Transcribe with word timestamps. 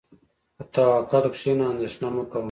په 0.55 0.63
توکل 0.73 1.23
کښېنه، 1.33 1.65
اندېښنه 1.71 2.07
مه 2.15 2.23
کوه. 2.31 2.39